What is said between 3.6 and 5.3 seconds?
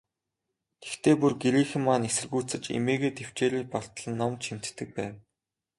бартал нь номд шимтдэг байв.